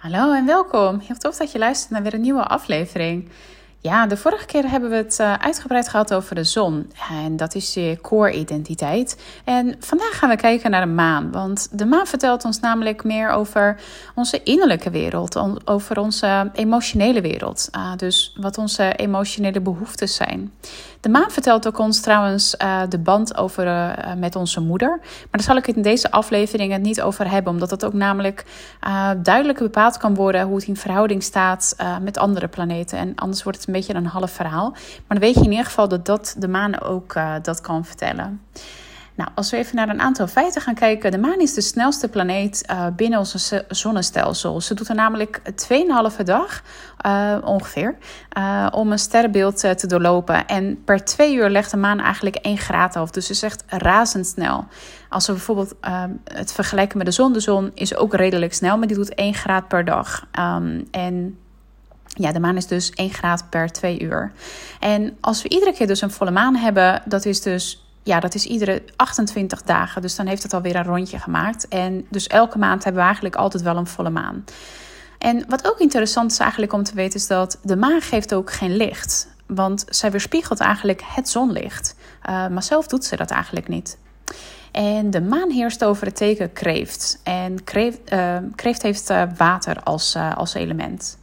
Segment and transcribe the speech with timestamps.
[0.00, 0.98] Hallo en welkom.
[0.98, 3.28] Heel tof dat je luistert naar weer een nieuwe aflevering.
[3.82, 6.92] Ja, de vorige keer hebben we het uh, uitgebreid gehad over de zon.
[7.10, 9.22] En dat is je core-identiteit.
[9.44, 11.30] En vandaag gaan we kijken naar de maan.
[11.30, 13.80] Want de maan vertelt ons namelijk meer over
[14.14, 15.36] onze innerlijke wereld.
[15.64, 17.68] Over onze emotionele wereld.
[17.76, 20.52] Uh, dus wat onze emotionele behoeftes zijn.
[21.00, 24.88] De maan vertelt ook ons trouwens uh, de band over, uh, met onze moeder.
[24.98, 27.52] Maar daar zal ik het in deze aflevering het niet over hebben.
[27.52, 28.44] Omdat het ook namelijk
[29.22, 32.98] duidelijk bepaald kan worden hoe het in verhouding staat met andere planeten.
[32.98, 34.70] En anders wordt het een beetje een half verhaal.
[34.70, 38.40] Maar dan weet je in ieder geval dat, dat de maan ook dat kan vertellen.
[39.20, 41.10] Nou, als we even naar een aantal feiten gaan kijken.
[41.10, 44.60] De maan is de snelste planeet uh, binnen ons zonnestelsel.
[44.60, 45.40] Ze doet er namelijk
[46.18, 46.62] 2,5 dag
[47.06, 47.96] uh, ongeveer
[48.70, 50.46] om een sterrenbeeld te doorlopen.
[50.46, 53.10] En per twee uur legt de maan eigenlijk 1 graad af.
[53.10, 54.64] Dus ze is echt razendsnel.
[55.08, 55.74] Als we bijvoorbeeld
[56.24, 57.32] het vergelijken met de zon.
[57.32, 60.26] De zon is ook redelijk snel, maar die doet 1 graad per dag.
[60.38, 61.38] Um, en
[62.16, 64.32] ja, de maan is dus 1 graad per 2 uur.
[64.80, 68.34] En als we iedere keer dus een volle maan hebben, dat is dus ja, dat
[68.34, 70.02] is iedere 28 dagen.
[70.02, 71.68] Dus dan heeft het alweer een rondje gemaakt.
[71.68, 74.44] En dus elke maand hebben we eigenlijk altijd wel een volle maan.
[75.18, 78.52] En wat ook interessant is eigenlijk om te weten, is dat de maan geeft ook
[78.52, 79.28] geen licht.
[79.46, 81.94] Want zij weerspiegelt eigenlijk het zonlicht.
[82.28, 83.98] Uh, maar zelf doet ze dat eigenlijk niet.
[84.72, 87.20] En de maan heerst over het teken kreeft.
[87.22, 91.18] En kreeft, uh, kreeft heeft uh, water als, als element.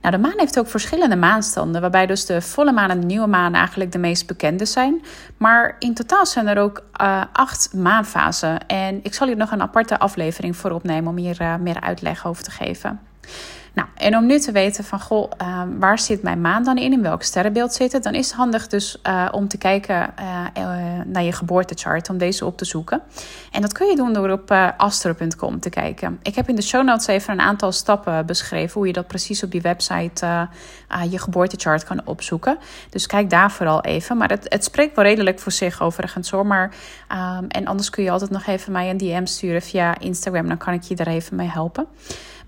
[0.00, 3.26] Nou, de maan heeft ook verschillende maanstanden, waarbij dus de volle maan en de nieuwe
[3.26, 5.02] maan eigenlijk de meest bekende zijn.
[5.36, 8.66] Maar in totaal zijn er ook uh, acht maanfasen.
[8.66, 12.26] En ik zal hier nog een aparte aflevering voor opnemen om hier uh, meer uitleg
[12.26, 13.00] over te geven.
[13.74, 16.92] Nou, en om nu te weten van, goh, uh, waar zit mijn maan dan in?
[16.92, 18.02] In welk sterrenbeeld zit het?
[18.02, 20.46] Dan is het handig dus uh, om te kijken uh,
[21.04, 23.02] naar je geboortechart, om deze op te zoeken.
[23.50, 26.18] En dat kun je doen door op astro.com te kijken.
[26.22, 29.42] Ik heb in de show notes even een aantal stappen beschreven hoe je dat precies
[29.42, 30.48] op je website
[31.10, 32.58] je geboortechart kan opzoeken.
[32.90, 34.16] Dus kijk daar vooral even.
[34.16, 36.46] Maar het, het spreekt wel redelijk voor zich overigens hoor.
[36.46, 36.74] Maar,
[37.12, 40.48] um, en anders kun je altijd nog even mij een DM sturen via Instagram.
[40.48, 41.86] Dan kan ik je daar even mee helpen.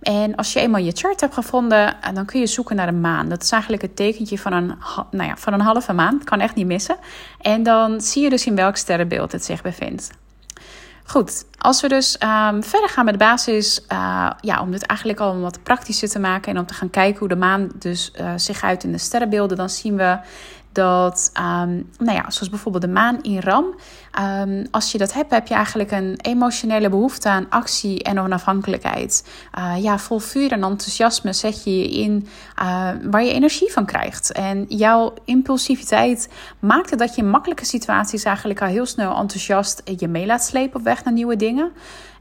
[0.02, 2.92] En als je eenmaal je chart hebt gevonden, eh, dan kun je zoeken naar de
[2.92, 3.28] maan.
[3.28, 4.74] Dat is eigenlijk het tekentje van een,
[5.10, 6.24] nou ja, van een halve maan.
[6.24, 6.96] Kan echt niet missen.
[7.40, 10.10] En dan zie je dus in welk sterrenbeeld het zich bevindt.
[11.04, 15.20] Goed, als we dus um, verder gaan met de basis, uh, ja, om dit eigenlijk
[15.20, 18.32] al wat praktischer te maken en om te gaan kijken hoe de maan dus uh,
[18.36, 20.19] zich uit in de sterrenbeelden, dan zien we
[20.72, 23.65] dat, um, nou ja, zoals bijvoorbeeld de maan in Ram.
[24.21, 29.28] Um, als je dat hebt, heb je eigenlijk een emotionele behoefte aan actie en onafhankelijkheid.
[29.59, 32.27] Uh, ja, vol vuur en enthousiasme zet je je in
[32.62, 34.32] uh, waar je energie van krijgt.
[34.32, 36.28] En jouw impulsiviteit
[36.59, 40.44] maakt het dat je in makkelijke situaties eigenlijk al heel snel enthousiast je mee laat
[40.44, 41.72] slepen op weg naar nieuwe dingen.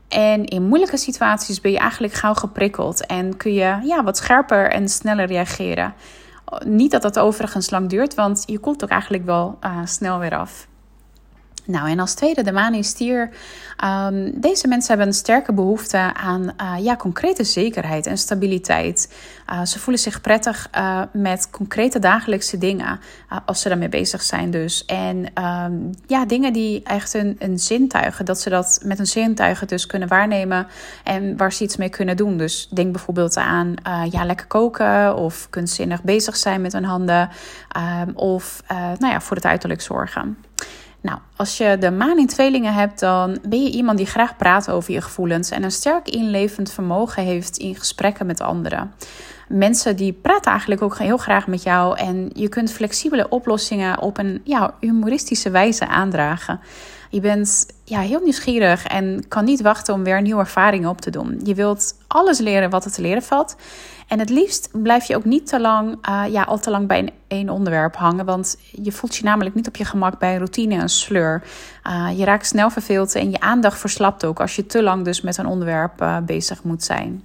[0.07, 4.72] En in moeilijke situaties ben je eigenlijk gauw geprikkeld en kun je ja, wat scherper
[4.72, 5.94] en sneller reageren.
[6.59, 10.38] Niet dat dat overigens lang duurt, want je komt ook eigenlijk wel uh, snel weer
[10.38, 10.67] af.
[11.66, 13.29] Nou, en als tweede de maan in stier.
[14.07, 19.13] Um, deze mensen hebben een sterke behoefte aan uh, ja, concrete zekerheid en stabiliteit.
[19.49, 22.99] Uh, ze voelen zich prettig uh, met concrete dagelijkse dingen
[23.45, 24.85] als ze daarmee bezig zijn dus.
[24.85, 29.67] En um, ja, dingen die echt een, een zintuigen, dat ze dat met een zintuigen
[29.67, 30.67] dus kunnen waarnemen
[31.03, 32.38] en waar ze iets mee kunnen doen.
[32.38, 33.75] Dus denk bijvoorbeeld aan
[34.09, 37.29] ja, lekker koken of kunstzinnig bezig zijn met hun handen
[38.07, 40.38] um, of nou ja, voor het uiterlijk zorgen.
[41.01, 44.69] Nou, als je de maan in tweelingen hebt, dan ben je iemand die graag praat
[44.69, 48.94] over je gevoelens en een sterk inlevend vermogen heeft in gesprekken met anderen.
[49.47, 54.17] Mensen die praten eigenlijk ook heel graag met jou en je kunt flexibele oplossingen op
[54.17, 56.59] een ja, humoristische wijze aandragen.
[57.11, 61.09] Je bent ja, heel nieuwsgierig en kan niet wachten om weer nieuwe ervaringen op te
[61.09, 61.39] doen.
[61.44, 63.55] Je wilt alles leren wat er te leren valt.
[64.07, 67.09] En het liefst blijf je ook niet te lang, uh, ja, al te lang bij
[67.27, 68.25] één onderwerp hangen.
[68.25, 71.44] Want je voelt je namelijk niet op je gemak bij routine en sleur.
[71.88, 75.22] Uh, je raakt snel verveeld en je aandacht verslapt ook als je te lang dus
[75.22, 77.23] met een onderwerp uh, bezig moet zijn.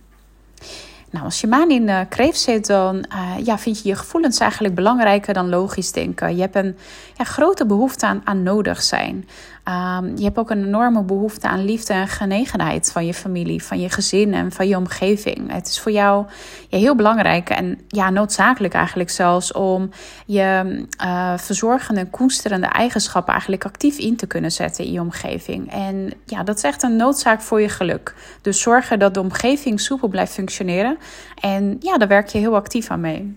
[1.10, 3.04] Nou, als je maan in uh, kreeft zit, dan
[3.44, 6.34] ja, vind je je gevoelens eigenlijk belangrijker dan logisch denken.
[6.34, 6.76] Je hebt een
[7.16, 9.28] ja, grote behoefte aan, aan nodig zijn.
[9.68, 13.80] Um, je hebt ook een enorme behoefte aan liefde en genegenheid van je familie, van
[13.80, 15.52] je gezin en van je omgeving.
[15.52, 16.26] Het is voor jou
[16.68, 19.90] ja, heel belangrijk en ja, noodzakelijk eigenlijk zelfs om
[20.26, 25.72] je uh, verzorgende en koesterende eigenschappen eigenlijk actief in te kunnen zetten in je omgeving.
[25.72, 28.14] En ja, dat is echt een noodzaak voor je geluk.
[28.42, 30.98] Dus zorgen dat de omgeving soepel blijft functioneren.
[31.40, 33.36] En ja, daar werk je heel actief aan mee.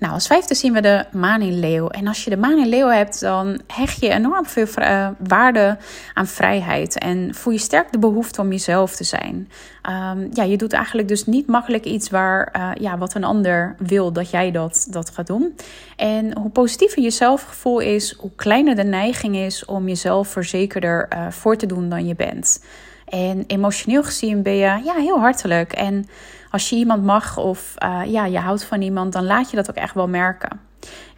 [0.00, 1.88] Nou, als vijfde zien we de maan in leeuw.
[1.88, 5.78] En als je de maan in leeuw hebt, dan hecht je enorm veel uh, waarde
[6.14, 6.98] aan vrijheid.
[6.98, 9.48] En voel je sterk de behoefte om jezelf te zijn.
[9.88, 13.74] Um, ja, je doet eigenlijk dus niet makkelijk iets waar, uh, ja, wat een ander
[13.78, 15.56] wil dat jij dat, dat gaat doen.
[15.96, 21.30] En hoe positiever je zelfgevoel is, hoe kleiner de neiging is om jezelf verzekerder uh,
[21.30, 22.64] voor te doen dan je bent.
[23.04, 25.72] En emotioneel gezien ben je ja, heel hartelijk.
[25.72, 26.06] En
[26.50, 29.70] als je iemand mag of uh, ja, je houdt van iemand, dan laat je dat
[29.70, 30.60] ook echt wel merken.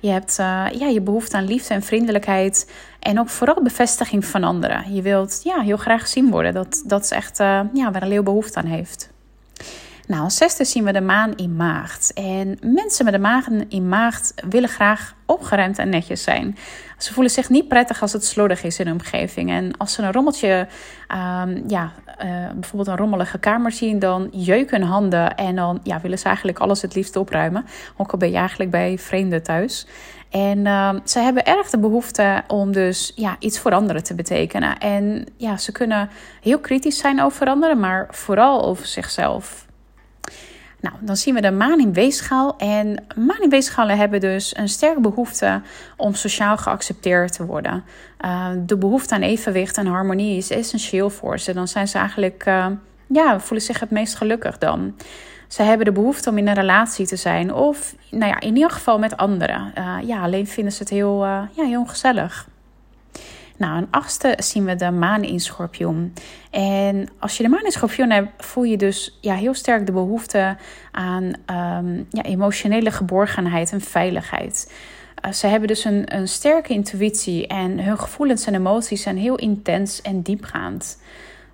[0.01, 2.71] Je hebt uh, ja, je behoefte aan liefde en vriendelijkheid.
[3.01, 4.95] En ook vooral bevestiging van anderen.
[4.95, 6.55] Je wilt ja, heel graag gezien worden.
[6.55, 9.12] Dat, dat is echt uh, ja, waar een leeuw behoefte aan heeft.
[10.07, 12.13] Nou, als zesde zien we de maan in maagd.
[12.13, 16.57] En mensen met de maan in maagd willen graag opgeruimd en netjes zijn.
[16.99, 19.51] Ze voelen zich niet prettig als het slordig is in hun omgeving.
[19.51, 20.67] En als ze een rommeltje,
[21.09, 21.93] um, ja,
[22.25, 26.25] uh, bijvoorbeeld een rommelige kamer zien, dan jeuken hun handen en dan ja, willen ze
[26.25, 27.65] eigenlijk alles het liefst opruimen.
[27.97, 29.87] Ook al ben je eigenlijk bij vreemden thuis.
[30.31, 34.79] En uh, ze hebben erg de behoefte om dus ja, iets voor anderen te betekenen.
[34.79, 36.11] En ja, ze kunnen
[36.41, 39.67] heel kritisch zijn over anderen, maar vooral over zichzelf.
[40.83, 42.57] Nou, dan zien we de maan in weegschaal.
[42.57, 45.61] En maan in weegschalen hebben dus een sterke behoefte
[45.97, 47.85] om sociaal geaccepteerd te worden.
[48.25, 51.53] Uh, de behoefte aan evenwicht en harmonie is essentieel voor ze.
[51.53, 52.67] Dan zijn ze eigenlijk, uh,
[53.07, 54.95] ja, voelen zich het meest gelukkig dan.
[55.49, 57.55] Ze hebben de behoefte om in een relatie te zijn.
[57.55, 59.73] Of, nou ja, in ieder geval met anderen.
[59.79, 62.47] Uh, ja, alleen vinden ze het heel, ja, heel gezellig.
[63.63, 66.13] Nou, een achtste zien we de maan in schorpioen.
[66.51, 69.93] En als je de maan in schorpioen hebt, voel je dus ja, heel sterk de
[69.93, 70.57] behoefte
[70.93, 74.73] aan um, ja, emotionele geborgenheid en veiligheid.
[75.27, 79.37] Uh, ze hebben dus een, een sterke intuïtie en hun gevoelens en emoties zijn heel
[79.37, 80.99] intens en diepgaand.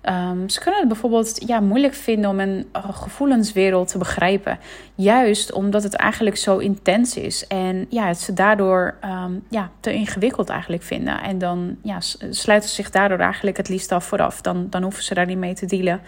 [0.03, 4.59] Um, ze kunnen het bijvoorbeeld ja, moeilijk vinden om een uh, gevoelenswereld te begrijpen.
[4.95, 7.47] Juist omdat het eigenlijk zo intens is.
[7.47, 11.21] En ja, het ze daardoor um, ja, te ingewikkeld eigenlijk vinden.
[11.21, 11.99] En dan ja,
[12.29, 14.41] sluiten ze zich daardoor eigenlijk het liefst af vooraf.
[14.41, 16.01] Dan, dan hoeven ze daar niet mee te dealen.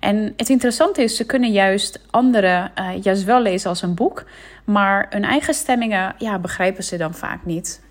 [0.00, 4.24] En het interessante is, ze kunnen juist anderen uh, juist wel lezen als een boek.
[4.64, 7.84] Maar hun eigen stemmingen ja, begrijpen ze dan vaak niet.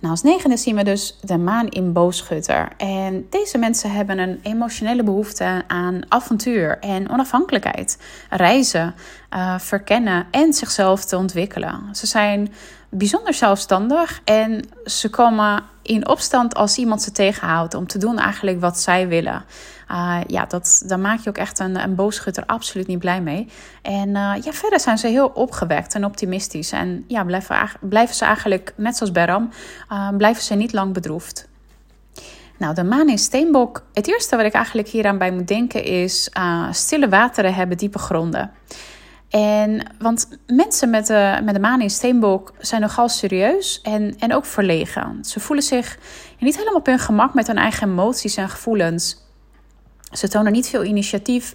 [0.00, 2.68] Nou, als negende zien we dus de maan in boogschutter.
[2.76, 7.98] En deze mensen hebben een emotionele behoefte aan avontuur en onafhankelijkheid.
[8.30, 8.94] Reizen,
[9.34, 11.88] uh, verkennen en zichzelf te ontwikkelen.
[11.92, 12.52] Ze zijn
[12.88, 18.60] bijzonder zelfstandig en ze komen in opstand als iemand ze tegenhoudt om te doen eigenlijk
[18.60, 19.44] wat zij willen.
[19.90, 23.48] Uh, ja, dat, daar maak je ook echt een, een boogschutter absoluut niet blij mee.
[23.82, 26.72] En uh, ja, verder zijn ze heel opgewekt en optimistisch.
[26.72, 29.50] En ja, blijven, blijven ze eigenlijk, net zoals Beram,
[29.92, 31.48] uh, blijven ze niet lang bedroefd.
[32.58, 33.82] Nou, de maan in Steenbok.
[33.94, 36.30] Het eerste wat ik eigenlijk hieraan bij moet denken is:
[36.70, 38.50] stille wateren hebben diepe gronden.
[39.28, 44.34] En, want mensen met de, met de maan in steenbok zijn nogal serieus en, en
[44.34, 45.18] ook verlegen.
[45.24, 45.98] Ze voelen zich
[46.38, 49.26] niet helemaal op hun gemak met hun eigen emoties en gevoelens.
[50.12, 51.54] Ze tonen niet veel initiatief.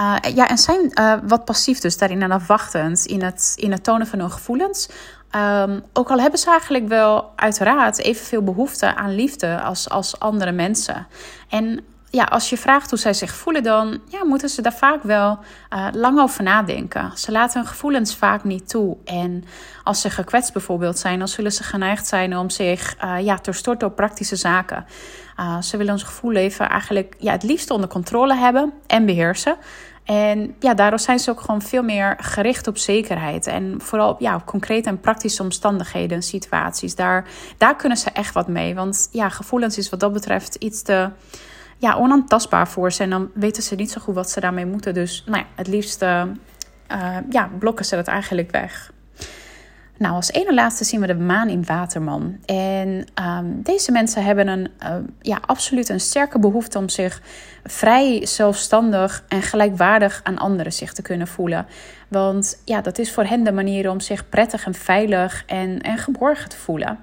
[0.00, 3.84] Uh, ja, en zijn uh, wat passief dus daarin en afwachtend in het, in het
[3.84, 4.88] tonen van hun gevoelens.
[5.36, 10.52] Um, ook al hebben ze eigenlijk wel uiteraard evenveel behoefte aan liefde als, als andere
[10.52, 11.06] mensen.
[11.48, 15.02] En ja, als je vraagt hoe zij zich voelen, dan ja, moeten ze daar vaak
[15.02, 15.38] wel
[15.70, 17.10] uh, lang over nadenken.
[17.14, 18.96] Ze laten hun gevoelens vaak niet toe.
[19.04, 19.44] En
[19.84, 23.52] als ze gekwetst bijvoorbeeld zijn, dan zullen ze geneigd zijn om zich uh, ja, te
[23.52, 24.86] storten op praktische zaken.
[25.40, 29.56] Uh, ze willen ons gevoelleven eigenlijk ja, het liefst onder controle hebben en beheersen.
[30.04, 33.46] En ja, daardoor zijn ze ook gewoon veel meer gericht op zekerheid.
[33.46, 36.94] En vooral op, ja, op concrete en praktische omstandigheden en situaties.
[36.94, 37.28] Daar,
[37.58, 38.74] daar kunnen ze echt wat mee.
[38.74, 41.10] Want ja, gevoelens is wat dat betreft iets te
[41.82, 43.02] ja, onaantastbaar voor ze.
[43.02, 44.94] En dan weten ze niet zo goed wat ze daarmee moeten.
[44.94, 46.26] Dus nou ja, het liefst uh,
[47.30, 48.92] ja, blokken ze dat eigenlijk weg.
[49.98, 52.36] Nou, als ene laatste zien we de maan in Waterman.
[52.44, 53.06] En
[53.38, 57.22] um, deze mensen hebben een, uh, ja, absoluut een sterke behoefte om zich
[57.64, 61.66] vrij zelfstandig en gelijkwaardig aan anderen zich te kunnen voelen.
[62.08, 65.98] Want ja, dat is voor hen de manier om zich prettig en veilig en, en
[65.98, 66.98] geborgen te voelen.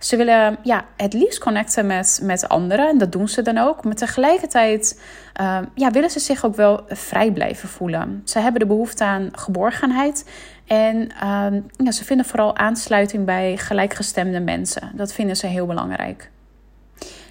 [0.00, 3.84] Ze willen ja, het liefst connecten met, met anderen en dat doen ze dan ook.
[3.84, 5.00] Maar tegelijkertijd
[5.40, 8.22] uh, ja, willen ze zich ook wel vrij blijven voelen.
[8.24, 10.24] Ze hebben de behoefte aan geborgenheid
[10.66, 14.90] en uh, ja, ze vinden vooral aansluiting bij gelijkgestemde mensen.
[14.94, 16.30] Dat vinden ze heel belangrijk.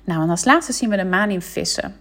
[0.04, 1.96] Nou, en als laatste zien we de maan in vissen.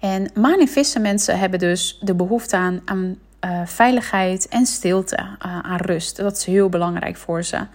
[0.00, 5.16] En maan in vissen mensen hebben dus de behoefte aan, aan uh, veiligheid en stilte,
[5.16, 6.16] uh, aan rust.
[6.16, 7.66] Dat is heel belangrijk voor ze.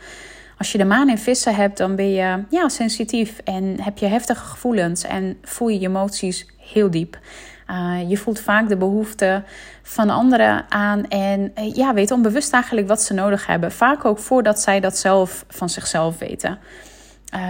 [0.58, 4.06] Als je de maan in vissen hebt, dan ben je ja, sensitief en heb je
[4.06, 7.20] heftige gevoelens en voel je je emoties heel diep.
[8.08, 9.46] je voelt vaak de behoeften
[9.82, 11.08] van anderen aan.
[11.08, 13.72] En ja, weet onbewust eigenlijk wat ze nodig hebben.
[13.72, 16.60] Vaak ook voordat zij dat zelf van zichzelf weten.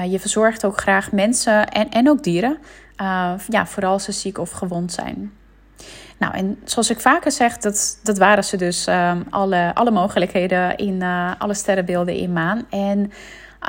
[0.09, 2.57] je verzorgt ook graag mensen en, en ook dieren.
[3.47, 5.31] ja, vooral als ze ziek of gewond zijn.
[6.17, 10.77] Nou, en zoals ik vaker zeg, dat, dat waren ze dus um, alle, alle mogelijkheden
[10.77, 12.65] in uh, alle sterrenbeelden in maan.
[12.69, 13.11] En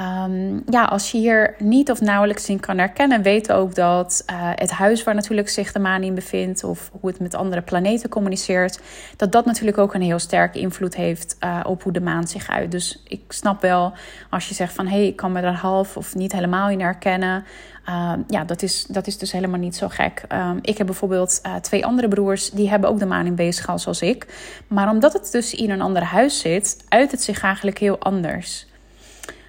[0.00, 4.37] Um, ja, als je hier niet of nauwelijks in kan herkennen, weet ook dat uh,
[4.54, 8.09] het huis waar natuurlijk zich de maan in bevindt, of hoe het met andere planeten
[8.09, 8.80] communiceert,
[9.16, 12.49] dat dat natuurlijk ook een heel sterke invloed heeft uh, op hoe de maan zich
[12.49, 12.71] uit.
[12.71, 13.92] Dus ik snap wel
[14.30, 16.80] als je zegt van hé, hey, ik kan me er half of niet helemaal in
[16.80, 17.45] herkennen.
[17.88, 20.23] Uh, ja, dat is, dat is dus helemaal niet zo gek.
[20.33, 23.78] Um, ik heb bijvoorbeeld uh, twee andere broers, die hebben ook de maan in weegschaal
[23.78, 24.26] zoals ik.
[24.66, 28.66] Maar omdat het dus in een ander huis zit, uit het zich eigenlijk heel anders.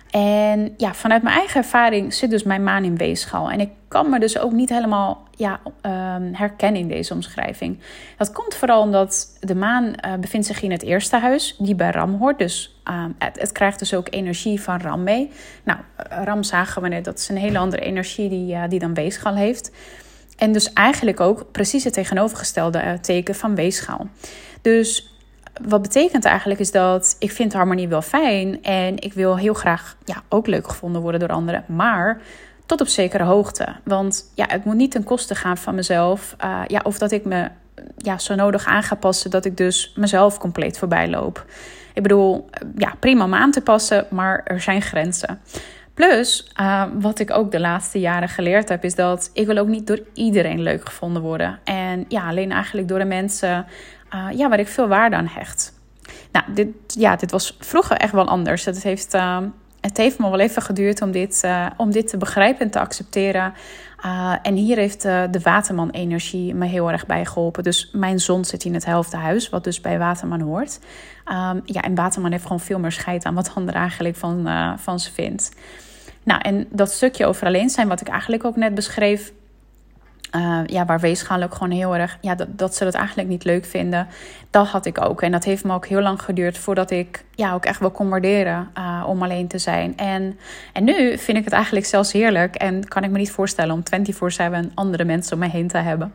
[0.10, 3.52] En ja, vanuit mijn eigen ervaring zit dus mijn maan in weegschaal.
[3.52, 7.80] En ik kan me dus ook niet helemaal ja, um, herkennen in deze omschrijving.
[8.18, 11.92] Dat komt vooral omdat de maan uh, bevindt zich in het eerste huis, die bij
[11.92, 12.40] Ram hoort.
[12.40, 15.32] Dus um, het, krijgt dus ook energie van Ram mee.
[15.64, 15.80] Nou,
[16.24, 19.36] Ram zagen we net, dat is een hele andere energie die, uh, die dan weegschaal
[19.36, 19.72] heeft.
[20.38, 24.08] En dus eigenlijk ook precies het tegenovergestelde teken van weegschaal.
[24.62, 25.14] Dus
[25.68, 29.96] wat betekent eigenlijk is dat ik vind harmonie wel fijn en ik wil heel graag
[30.06, 32.22] ja, ook leuk gevonden worden door anderen, maar
[32.66, 33.68] tot op zekere hoogte.
[33.84, 36.36] Want ja, het moet niet ten koste gaan van mezelf.
[36.44, 37.50] Uh, ja, of dat ik me
[37.98, 41.46] ja, zo nodig aan ga passen dat ik dus mezelf compleet voorbij loop.
[41.94, 45.40] Ik bedoel, ja, prima om aan te passen, maar er zijn grenzen.
[45.94, 49.68] Plus, uh, wat ik ook de laatste jaren geleerd heb, is dat ik wil ook
[49.68, 51.60] niet door iedereen leuk gevonden worden.
[51.64, 53.66] En ja, alleen eigenlijk door de mensen
[54.14, 55.74] uh, ja, waar ik veel waarde aan hecht.
[56.32, 58.66] Nou, dit, ja, dit was vroeger echt wel anders.
[58.66, 59.38] Het heeft, uh,
[59.82, 62.80] het heeft me wel even geduurd om dit, uh, om dit te begrijpen en te
[62.80, 63.54] accepteren.
[64.42, 67.64] en hier heeft de Waterman-energie me heel erg bij geholpen.
[67.64, 70.80] Dus mijn zon zit in het helfte huis, wat dus bij Waterman hoort.
[71.26, 75.00] Um, ja, en Waterman heeft gewoon veel meer scheid aan wat anderen eigenlijk van, van
[75.00, 75.52] ze vindt.
[76.24, 79.32] Nou, en dat stukje over alleen zijn, wat ik eigenlijk ook net beschreef,
[80.36, 83.44] uh, ja, waar weegschaal ook gewoon heel erg, ja, dat, dat ze dat eigenlijk niet
[83.44, 84.08] leuk vinden.
[84.50, 85.22] Dat had ik ook.
[85.22, 88.10] En dat heeft me ook heel lang geduurd voordat ik ja, ook echt wel kon
[88.10, 89.98] waarderen uh, om alleen te zijn.
[89.98, 90.40] En,
[90.74, 93.84] en nu vind ik het eigenlijk zelfs heerlijk en kan ik me niet voorstellen om
[94.70, 96.14] 24-7 andere mensen om me heen te hebben.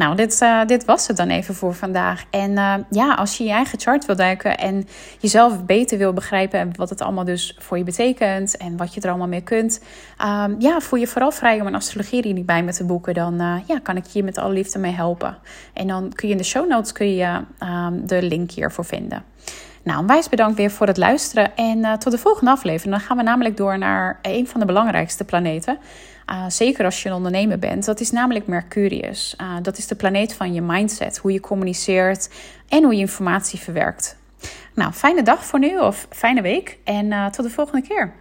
[0.00, 2.24] Nou, dit, uh, dit was het dan even voor vandaag.
[2.30, 4.88] En uh, ja, als je je eigen chart wil duiken en
[5.18, 9.08] jezelf beter wil begrijpen wat het allemaal dus voor je betekent en wat je er
[9.08, 9.80] allemaal mee kunt,
[10.22, 13.14] um, ja, voel je vooral vrij om een astrologie bij me te boeken.
[13.14, 15.36] Dan uh, ja, kan ik je met alle liefde mee helpen.
[15.74, 19.24] En dan kun je in de show notes kun je, um, de link hiervoor vinden.
[19.82, 22.96] Nou, wijs bedankt weer voor het luisteren en tot de volgende aflevering.
[22.96, 25.78] Dan gaan we namelijk door naar een van de belangrijkste planeten.
[26.30, 27.84] Uh, zeker als je een ondernemer bent.
[27.84, 29.34] Dat is namelijk Mercurius.
[29.40, 32.30] Uh, dat is de planeet van je mindset, hoe je communiceert
[32.68, 34.16] en hoe je informatie verwerkt.
[34.74, 38.12] Nou, fijne dag voor nu of fijne week en uh, tot de volgende keer.